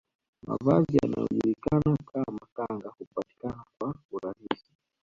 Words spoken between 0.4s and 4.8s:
Mavazi yanayojulikana kama kanga hupatikana kwa urahisi